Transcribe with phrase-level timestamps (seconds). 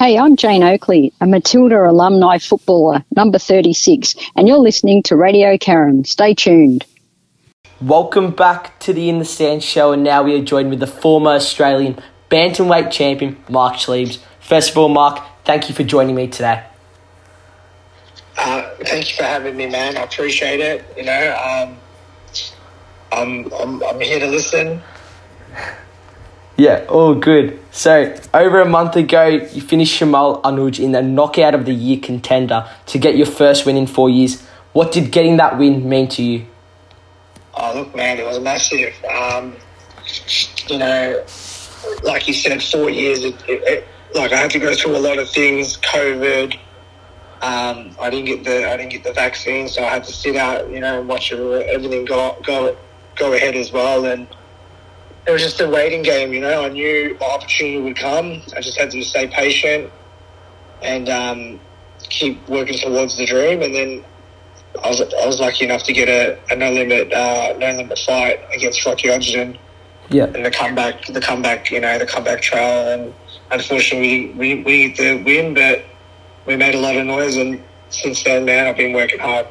[0.00, 5.58] Hey, I'm Jane Oakley, a Matilda alumni footballer, number 36, and you're listening to Radio
[5.58, 6.06] Carrum.
[6.06, 6.86] Stay tuned.
[7.82, 10.86] Welcome back to the In the Stand show, and now we are joined with the
[10.86, 12.00] former Australian
[12.30, 14.20] bantamweight champion, Mark Schleibs.
[14.40, 16.64] First of all, Mark, thank you for joining me today.
[18.38, 19.98] Uh, thank you for having me, man.
[19.98, 20.82] I appreciate it.
[20.96, 21.76] You know, um,
[23.12, 24.80] I'm, I'm, I'm here to listen.
[26.60, 27.58] Yeah, all good.
[27.70, 31.98] So, over a month ago, you finished Shamal Anuj in the knockout of the year
[31.98, 34.46] contender to get your first win in four years.
[34.74, 36.44] What did getting that win mean to you?
[37.54, 38.92] Oh, look, man, it was massive.
[39.06, 39.56] Um,
[40.68, 41.24] you know,
[42.02, 43.24] like you said, four years.
[43.24, 45.78] It, it, it, like I had to go through a lot of things.
[45.78, 46.56] COVID.
[47.40, 50.36] Um, I didn't get the I didn't get the vaccine, so I had to sit
[50.36, 52.76] out, you know, and watch everything go go
[53.16, 54.04] go ahead as well.
[54.04, 54.26] And
[55.26, 56.64] it was just a waiting game, you know.
[56.64, 58.42] I knew my opportunity would come.
[58.56, 59.92] I just had to stay patient
[60.82, 61.60] and um,
[61.98, 63.62] keep working towards the dream.
[63.62, 64.04] And then
[64.82, 67.98] I was I was lucky enough to get a, a no limit uh, no limit
[67.98, 69.58] fight against Rocky Ogden.
[70.08, 70.24] Yeah.
[70.24, 73.14] And the comeback, the comeback, you know, the comeback trial, and
[73.50, 75.84] unfortunately we we, we the win, but
[76.46, 77.36] we made a lot of noise.
[77.36, 79.46] And since then, man, I've been working hard.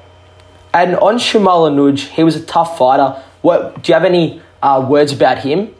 [0.73, 3.21] And on Shamal Anuj, he was a tough fighter.
[3.41, 5.73] What do you have any uh, words about him?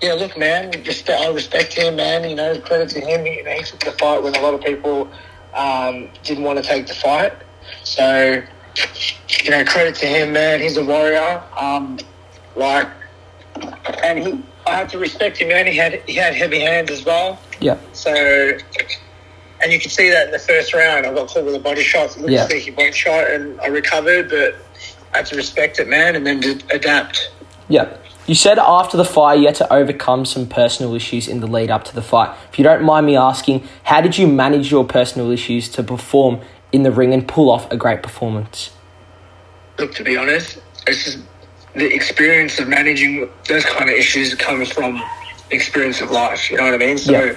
[0.00, 2.28] Yeah, look, man, I respect him, man.
[2.28, 3.24] You know, credit to him.
[3.24, 5.08] Know, he took the fight when a lot of people
[5.54, 7.32] um, didn't want to take the fight.
[7.84, 8.42] So,
[9.44, 10.60] you know, credit to him, man.
[10.60, 11.42] He's a warrior.
[11.56, 11.98] Um,
[12.56, 12.88] like,
[14.02, 15.66] and he, I have to respect him, man.
[15.66, 17.38] He had he had heavy hands as well.
[17.60, 17.78] Yeah.
[17.92, 21.06] So, and you can see that in the first round.
[21.06, 22.16] I got caught with a body shot.
[22.16, 22.44] It looked Yeah.
[22.44, 24.56] like a body shot, and I recovered, but
[25.14, 27.30] I had to respect it, man, and then adapt.
[27.72, 27.96] Yeah.
[28.26, 31.70] You said after the fight you had to overcome some personal issues in the lead
[31.70, 32.36] up to the fight.
[32.50, 36.40] If you don't mind me asking, how did you manage your personal issues to perform
[36.70, 38.72] in the ring and pull off a great performance?
[39.78, 41.18] Look, to be honest, it's just
[41.74, 45.02] the experience of managing those kind of issues comes from
[45.50, 46.50] experience of life.
[46.50, 46.98] You know what I mean?
[46.98, 47.34] So Yeah.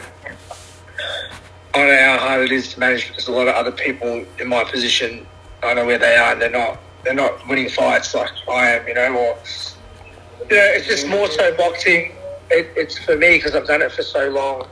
[1.73, 4.49] I know how hard it is to manage because a lot of other people in
[4.49, 5.25] my position,
[5.63, 8.87] I know where they are, and they're not they're not winning fights like I am.
[8.87, 9.37] You know, or
[10.49, 12.11] you know, it's just more so boxing.
[12.51, 14.67] It, it's for me because I've done it for so long.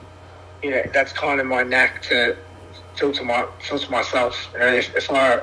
[0.61, 2.37] You know, that's kind of my knack to
[2.95, 4.49] filter my filter myself.
[4.53, 5.41] You know, if, if I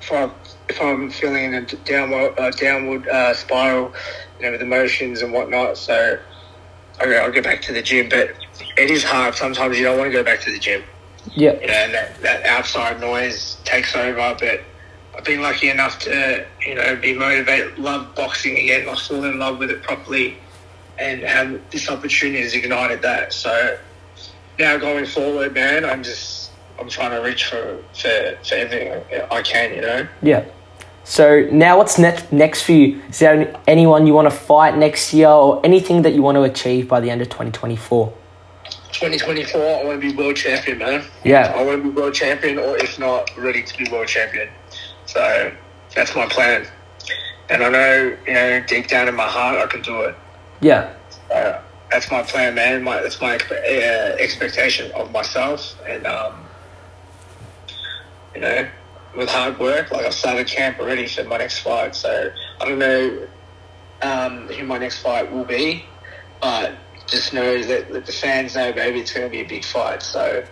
[0.00, 0.30] if I
[0.68, 3.92] if I'm feeling a downward uh, downward uh, spiral,
[4.38, 6.18] you know, with emotions and whatnot, so
[7.00, 8.08] okay, I'll get back to the gym.
[8.08, 8.34] But
[8.76, 9.34] it is hard.
[9.34, 10.82] Sometimes you don't want to go back to the gym.
[11.34, 11.52] Yeah.
[11.60, 14.36] You know, and that, that outside noise takes over.
[14.38, 14.62] But
[15.16, 19.38] I've been lucky enough to, you know, be motivated, love boxing again, I fall in
[19.38, 20.38] love with it properly,
[20.98, 23.32] and have this opportunity has ignited that.
[23.32, 23.78] So
[24.58, 29.42] now going forward, man, I'm just I'm trying to reach for for, for everything I
[29.42, 29.74] can.
[29.74, 30.08] You know.
[30.22, 30.44] Yeah.
[31.04, 33.02] So now what's next next for you?
[33.10, 36.36] Is there any- anyone you want to fight next year or anything that you want
[36.36, 38.12] to achieve by the end of 2024?
[38.92, 41.04] 2024, I want to be world champion, man.
[41.24, 41.52] Yeah.
[41.56, 44.48] I want to be world champion, or if not, ready to be world champion.
[45.12, 45.52] So
[45.94, 46.66] that's my plan.
[47.50, 50.14] And I know, you know, deep down in my heart, I can do it.
[50.60, 50.94] Yeah.
[51.30, 52.82] Uh, that's my plan, man.
[52.82, 56.34] My that's my expe- uh, expectation of myself, and um,
[58.34, 58.66] you know,
[59.14, 61.94] with hard work, like I've started camp already for my next fight.
[61.94, 63.28] So I don't know
[64.00, 65.84] um, who my next fight will be,
[66.40, 66.72] but
[67.06, 70.02] just know that let the fans know, baby, it's going to be a big fight.
[70.02, 70.42] So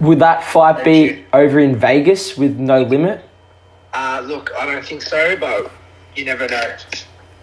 [0.00, 1.26] Would that fight be you.
[1.34, 3.25] over in Vegas with no limit?
[3.96, 5.70] Uh, look, I don't think so, but
[6.14, 6.76] you never know.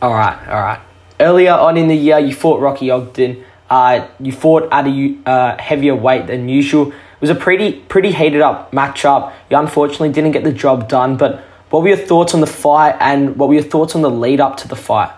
[0.04, 0.80] All right, all right.
[1.20, 3.44] Earlier on in the year, you fought Rocky Ogden.
[3.70, 6.92] Uh, you fought at a uh, heavier weight than usual.
[6.92, 9.34] It was a pretty pretty heated up matchup.
[9.50, 11.18] You unfortunately didn't get the job done.
[11.18, 11.40] But
[11.72, 14.40] what were your thoughts on the fight, and what were your thoughts on the lead
[14.40, 15.12] up to the fight?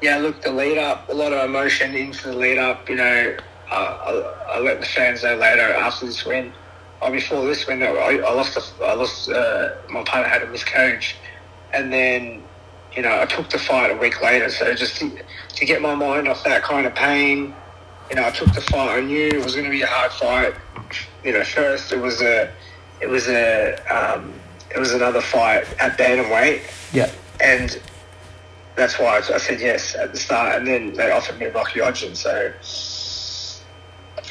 [0.00, 2.88] Yeah, look, the lead up, a lot of emotion into the lead up.
[2.88, 3.36] You know,
[3.70, 6.52] uh, I'll, I'll let the fans know later after this win.
[7.02, 8.56] Or before this win, I, I lost.
[8.56, 9.28] A, I lost.
[9.28, 11.16] Uh, my partner had a miscarriage,
[11.74, 12.42] and then
[12.94, 14.48] you know I took the fight a week later.
[14.50, 15.10] So just to,
[15.48, 17.54] to get my mind off that kind of pain,
[18.12, 18.98] you know, I took the fight.
[18.98, 20.54] I knew it was going to be a hard fight.
[21.24, 22.52] You know, first it was a,
[23.00, 24.34] it was a, um,
[24.74, 26.62] it was another fight at bantamweight
[26.92, 27.10] Yeah,
[27.40, 27.80] and
[28.76, 30.56] that's why I, I said yes at the start.
[30.56, 32.52] And then they offered me Rocky Ogden, so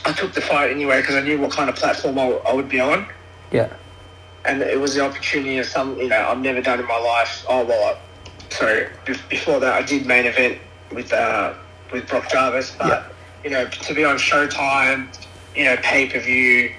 [0.05, 2.69] I took the fight anyway because I knew what kind of platform I, I would
[2.69, 3.05] be on,
[3.51, 3.71] yeah,
[4.45, 7.45] and it was the opportunity of some you know I've never done in my life.
[7.47, 8.87] Oh well, I, sorry.
[9.05, 10.57] be- Before that, I did main event
[10.91, 11.53] with uh,
[11.91, 13.03] with Brock Jarvis, but Yeah.
[13.43, 15.07] you know to be on Showtime
[15.55, 16.71] you know, pay per view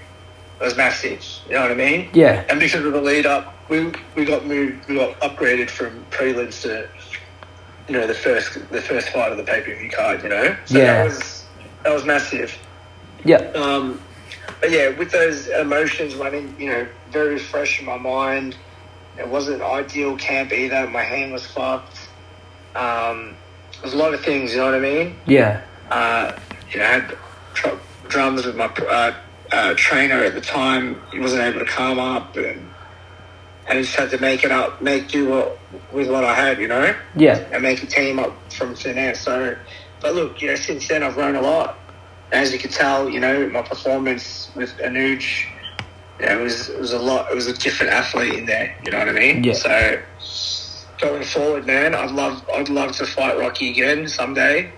[0.58, 1.22] was massive.
[1.46, 2.08] You know what I mean?
[2.14, 2.42] Yeah.
[2.48, 6.62] And because of the lead up, we we got moved, we got upgraded from prelims
[6.62, 6.88] to,
[7.86, 10.22] you know, the first the first fight of the pay per view card.
[10.22, 10.84] You know, so Yeah.
[10.94, 11.44] that was
[11.84, 12.56] that was massive.
[13.24, 13.36] Yeah.
[13.54, 14.00] Um,
[14.60, 18.56] but yeah, with those emotions running, you know, very fresh in my mind.
[19.18, 20.86] It wasn't ideal camp either.
[20.88, 22.08] My hand was fucked.
[22.74, 23.36] Um,
[23.80, 25.16] there's a lot of things, you know what I mean?
[25.26, 25.60] Yeah.
[25.90, 26.38] Uh,
[26.70, 27.16] you know, I had
[27.52, 27.68] tr-
[28.08, 29.14] drums with my uh,
[29.52, 31.00] uh, trainer at the time.
[31.12, 32.70] He wasn't able to calm up, and
[33.68, 35.58] and I just had to make it up, make do what,
[35.92, 37.36] with what I had, you know, Yeah.
[37.52, 39.14] and make a team up from thin air.
[39.14, 39.56] So,
[40.00, 41.78] but look, you know, since then I've grown a lot.
[42.32, 45.44] As you can tell, you know, my performance with Anuj,
[46.18, 47.30] you know, it was it was a lot.
[47.30, 48.74] It was a different athlete in there.
[48.84, 49.44] You know what I mean?
[49.44, 49.52] Yeah.
[49.52, 50.02] So
[50.98, 54.72] going forward, man, I'd love I'd love to fight Rocky again someday.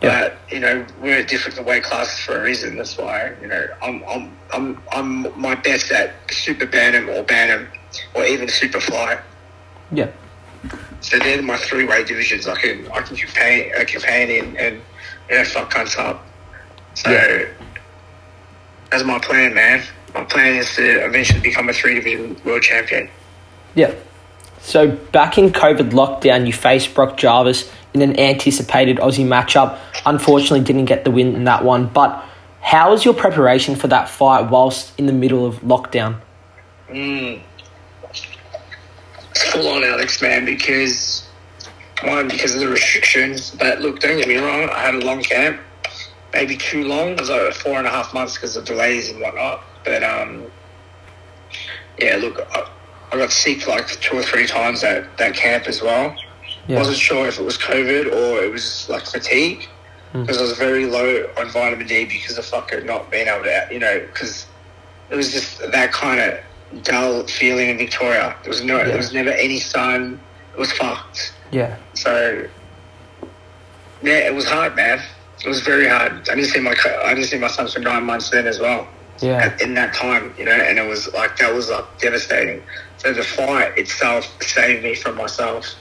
[0.00, 0.28] Yeah.
[0.28, 2.76] But you know, we're at different weight classes for a reason.
[2.76, 7.68] That's why you know I'm I'm I'm I'm my best at super bantam or bantam
[8.14, 9.20] or even super fly.
[9.90, 10.10] Yeah.
[11.00, 14.80] So they're my three weight divisions I can I can campaign uh, campaign in and
[15.28, 16.24] you know fuck cunts up.
[17.04, 17.44] So Yeah.
[18.90, 19.82] that's my plan, man.
[20.14, 23.08] My plan is to eventually become a three division world champion.
[23.76, 23.92] Yeah.
[24.60, 29.78] So back in COVID lockdown, you faced Brock Jarvis in an anticipated Aussie matchup.
[30.06, 31.86] Unfortunately, didn't get the win in that one.
[31.86, 32.24] But
[32.60, 36.16] how was your preparation for that fight whilst in the middle of lockdown?
[36.90, 37.40] Mm.
[39.30, 41.28] It's full on, Alex, man, because
[42.02, 43.52] one, because of the restrictions.
[43.52, 45.60] But look, don't get me wrong, I had a long camp,
[46.32, 47.10] maybe too long.
[47.10, 49.62] It was like four and a half months because of delays and whatnot.
[49.84, 50.46] But um,
[51.98, 52.70] yeah, look, I,
[53.12, 56.16] I got sick like two or three times at that camp as well.
[56.66, 56.78] Yeah.
[56.78, 59.66] Wasn't sure if it was COVID or it was like fatigue
[60.12, 63.68] because I was very low on vitamin D because of fucking not being able to,
[63.70, 64.46] you know, because
[65.10, 68.36] it was just that kind of dull feeling in Victoria.
[68.42, 68.84] There was no, Yeah.
[68.84, 70.20] there was never any sun.
[70.54, 71.32] It was fucked.
[71.50, 71.76] Yeah.
[71.94, 72.46] So
[74.02, 75.00] yeah, it was hard, man.
[75.44, 76.12] It was very hard.
[76.28, 76.74] I didn't see my
[77.04, 78.88] I didn't see my son for nine months then as well.
[79.20, 79.56] Yeah.
[79.60, 82.62] In that time, you know, and it was like that was like devastating.
[82.98, 85.74] So the fight itself saved me from myself.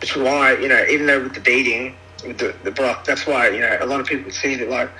[0.00, 1.96] Which is why you know, even though with the beating,
[2.26, 4.90] with the, the Brock, that's why you know a lot of people see that like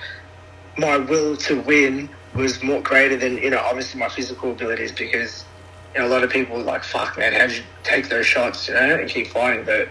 [0.77, 5.45] my will to win was more greater than you know obviously my physical abilities because
[5.93, 8.25] you know a lot of people are like fuck man how would you take those
[8.25, 9.89] shots you know and keep fighting but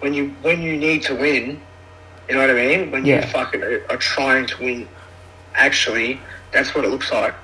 [0.00, 1.60] when you when you need to win
[2.30, 3.26] you know what I mean when Yeah.
[3.26, 4.88] you fucking are, trying to win
[5.56, 6.20] actually
[6.52, 7.34] that's what it looks like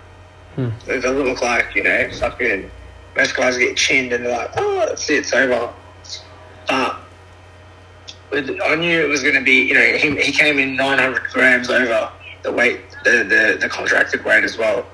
[0.54, 0.68] Hmm.
[0.88, 2.70] it doesn't look like you know fucking
[3.16, 5.70] most guys get chinned and they're like oh that's it it's over
[6.68, 6.96] but
[8.30, 11.22] with- I knew it was going to be, you know, he, he came in 900
[11.32, 12.10] grams over
[12.42, 14.84] the weight, the, the, the contracted weight as well.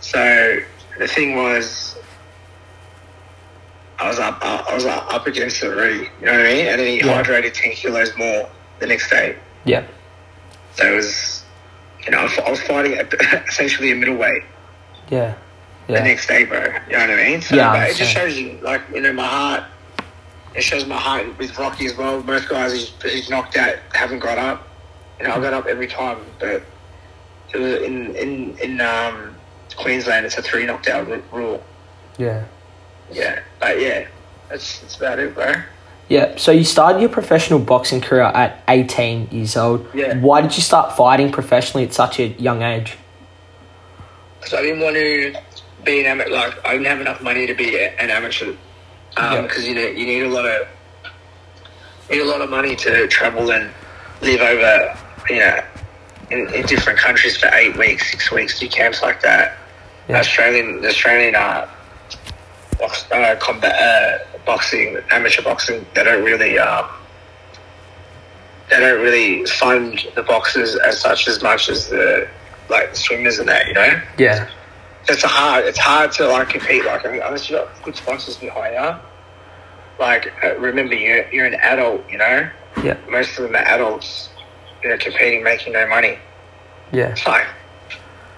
[0.00, 0.58] So
[0.98, 1.98] the thing was,
[3.98, 6.66] I was up, I was up up against it already, you know what I mean?
[6.66, 7.22] And then he Yeah.
[7.22, 8.48] hydrated 10 kilos more
[8.78, 9.36] the next day.
[9.64, 9.86] Yeah.
[10.74, 11.44] So it was,
[12.04, 12.92] you know, I was- fighting
[13.48, 14.42] essentially a middleweight
[15.10, 15.34] Yeah.
[15.86, 16.58] the next day, bro.
[16.60, 17.40] You know what I mean?
[17.42, 19.64] So Yeah, it just shows you, like, you know, my heart.
[20.54, 22.22] It shows my heart with Rocky as well.
[22.22, 24.66] Most guys he's, he's knocked out haven't got up.
[25.20, 26.62] You know, I got up every time, but
[27.52, 29.34] it was in in in um,
[29.76, 31.62] Queensland, it's a three knockdown ru- rule.
[32.16, 32.44] Yeah.
[33.12, 34.08] Yeah, but yeah,
[34.48, 35.52] that's that's about it, bro.
[36.08, 36.36] Yeah.
[36.36, 39.86] So you started your professional boxing career at 18 years old.
[39.94, 40.18] Yeah.
[40.20, 42.96] Why did you start fighting professionally at such a young age?
[44.46, 45.34] So I didn't want to
[45.84, 46.30] be an amateur.
[46.30, 48.54] Like I didn't have enough money to be an amateur
[49.18, 49.42] Yeah.
[49.42, 50.68] because you know you need a lot of
[52.10, 53.70] need a lot of money to travel and
[54.22, 54.96] live over
[55.28, 55.60] you know
[56.30, 59.56] in, in different countries for eight weeks, six weeks, do camps like that.
[60.08, 60.18] Yeah.
[60.20, 61.68] Australian Australian uh,
[62.78, 66.86] box, uh, combat uh, boxing, amateur boxing, they don't really um,
[68.70, 72.28] they don't really fund the boxers as such as much as the
[72.70, 74.48] like the swimmers and that, you know Yeah.
[75.08, 77.96] it's a hard it's hard to like compete like I mean, unless you got good
[77.96, 79.00] sponsors behind you.
[79.98, 82.48] Like uh, remember you're you're an adult, you know.
[82.82, 82.96] Yeah.
[83.08, 84.28] Most of them are adults,
[84.82, 86.18] you know, competing, making no money.
[86.92, 87.08] Yeah.
[87.08, 87.46] It's like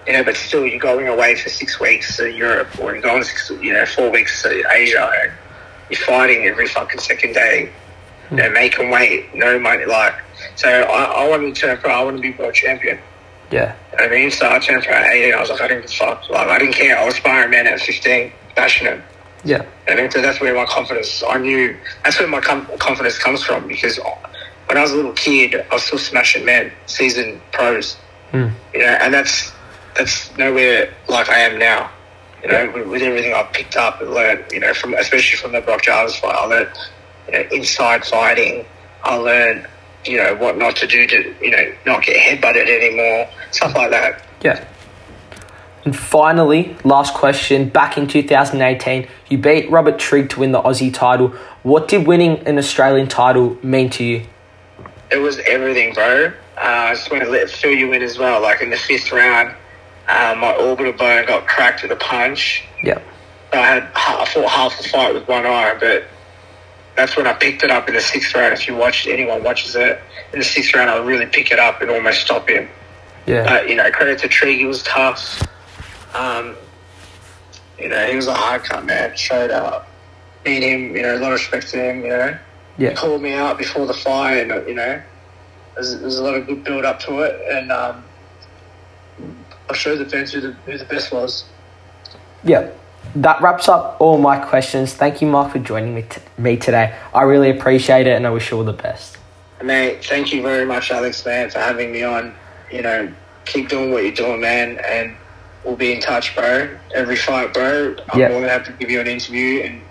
[0.07, 3.23] you know, but still you're going away for six weeks to Europe or you're going
[3.23, 5.33] six, you know four weeks to Asia.
[5.89, 7.71] And you're fighting every fucking second day.
[8.31, 9.85] You know, making weight, no money.
[9.85, 10.13] Like
[10.55, 11.91] so, I, I wanted to turn pro.
[11.91, 12.99] I want to be world champion.
[13.51, 13.75] Yeah.
[13.91, 15.33] You know I mean, so I turned pro at 18.
[15.33, 16.29] I was like, I didn't give a fuck.
[16.29, 16.97] Like, I didn't care.
[16.97, 19.01] I was sparring man at 15, passionate.
[19.43, 19.65] Yeah.
[19.87, 21.23] I mean, so that's where my confidence.
[21.27, 23.99] I knew that's where my com- confidence comes from because
[24.65, 27.95] when I was a little kid, I was still smashing men, seasoned pros.
[28.31, 28.49] Hmm.
[28.73, 29.51] You know, and that's
[29.95, 31.89] that's nowhere like I am now.
[32.43, 35.51] You know, with, with everything I've picked up and learned, you know, from especially from
[35.51, 36.71] the Brock Jarvis fight, I learned
[37.27, 38.65] you know, inside fighting.
[39.03, 39.67] I learned,
[40.05, 43.91] you know, what not to do to, you know, not get headbutted anymore, stuff like
[43.91, 44.23] that.
[44.41, 44.65] Yeah.
[45.85, 47.69] And finally, last question.
[47.69, 51.29] Back in 2018, you beat Robert Trigg to win the Aussie title.
[51.63, 54.25] What did winning an Australian title mean to you?
[55.11, 56.27] It was everything, bro.
[56.57, 58.41] Uh, I just want to let fill you in as well.
[58.41, 59.55] Like in the fifth round,
[60.09, 62.63] uh, my orbital bone got cracked with a punch.
[62.83, 62.99] Yeah.
[63.53, 66.03] I had I fought half the fight with one eye, but
[66.95, 68.53] that's when I picked it up in the sixth round.
[68.53, 69.99] If you watch anyone watches it
[70.33, 72.67] in the sixth round, I really pick it up and almost stop him.
[73.25, 73.43] Yeah.
[73.45, 75.41] But you know, credit to Trigg, he was tough.
[76.15, 76.55] Um,
[77.79, 79.87] you know, he was a hard cut man, straight up.
[80.45, 82.01] Me and him, you know, a lot of respect to him.
[82.03, 82.37] You know,
[82.77, 82.89] Yeah.
[82.89, 85.01] he called me out before the fight, and you know,
[85.75, 88.03] there's, there's a lot of good build up to it, and um,
[89.69, 91.45] I showed the fans who the, who the best was.
[92.43, 92.69] Yeah.
[93.15, 94.93] That wraps up all my questions.
[94.93, 96.95] Thank you, Mark, for joining me, t- me today.
[97.13, 99.17] I really appreciate it and I wish you all the best.
[99.63, 102.33] Mate, thank you very much, Alex, man, for having me on.
[102.71, 103.11] You know,
[103.45, 105.15] keep doing what you're doing, man, and
[105.63, 106.69] we'll be in touch, bro.
[106.93, 108.29] Every fight, bro, I'm Yeah.
[108.29, 109.81] more than happy to give you an interview and,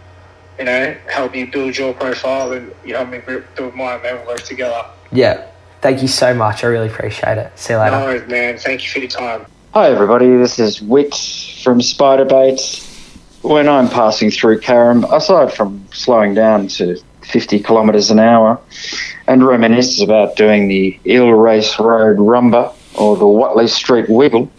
[0.59, 3.21] you know, help you build your profile and, you know, me
[3.57, 4.17] build mine, man.
[4.19, 4.85] We'll work together.
[5.13, 5.45] Yeah.
[5.81, 6.65] Thank you so much.
[6.65, 7.53] I really appreciate it.
[7.59, 7.99] See you later.
[7.99, 8.59] No worries, man.
[8.59, 9.47] Thank you for your time.
[9.79, 10.35] Hi, everybody.
[10.35, 11.15] This is Wit
[11.63, 12.59] from Spiderbait.
[13.43, 18.61] When I'm passing through Carrum, aside from slowing down to 50 kilometres an hour
[19.29, 24.51] and reminisce about doing the Eel Race Road Rumba or the Watley Street Wiggle,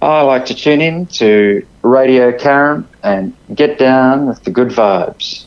[0.00, 5.44] I like to tune in to Radio Carrum and get down with the good vibes.